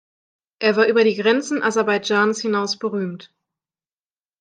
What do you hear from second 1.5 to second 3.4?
Aserbaidschans hinaus berühmt.